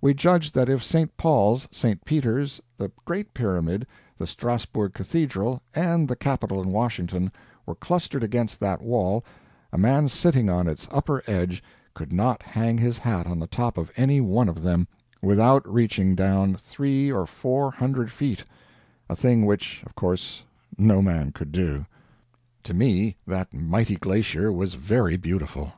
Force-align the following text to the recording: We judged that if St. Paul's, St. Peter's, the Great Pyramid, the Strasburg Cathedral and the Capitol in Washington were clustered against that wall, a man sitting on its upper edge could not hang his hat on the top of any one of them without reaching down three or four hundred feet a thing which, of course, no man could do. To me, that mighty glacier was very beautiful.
We 0.00 0.14
judged 0.14 0.54
that 0.54 0.70
if 0.70 0.82
St. 0.82 1.14
Paul's, 1.18 1.68
St. 1.70 2.02
Peter's, 2.06 2.58
the 2.78 2.90
Great 3.04 3.34
Pyramid, 3.34 3.86
the 4.16 4.26
Strasburg 4.26 4.94
Cathedral 4.94 5.60
and 5.74 6.08
the 6.08 6.16
Capitol 6.16 6.62
in 6.62 6.70
Washington 6.72 7.30
were 7.66 7.74
clustered 7.74 8.24
against 8.24 8.60
that 8.60 8.80
wall, 8.80 9.26
a 9.70 9.76
man 9.76 10.08
sitting 10.08 10.48
on 10.48 10.68
its 10.68 10.88
upper 10.90 11.22
edge 11.26 11.62
could 11.92 12.14
not 12.14 12.42
hang 12.42 12.78
his 12.78 12.96
hat 12.96 13.26
on 13.26 13.38
the 13.38 13.46
top 13.46 13.76
of 13.76 13.92
any 13.94 14.22
one 14.22 14.48
of 14.48 14.62
them 14.62 14.88
without 15.20 15.70
reaching 15.70 16.14
down 16.14 16.54
three 16.54 17.12
or 17.12 17.26
four 17.26 17.70
hundred 17.70 18.10
feet 18.10 18.44
a 19.10 19.14
thing 19.14 19.44
which, 19.44 19.82
of 19.84 19.94
course, 19.94 20.44
no 20.78 21.02
man 21.02 21.30
could 21.30 21.52
do. 21.52 21.84
To 22.62 22.72
me, 22.72 23.16
that 23.26 23.52
mighty 23.52 23.96
glacier 23.96 24.50
was 24.50 24.72
very 24.72 25.18
beautiful. 25.18 25.74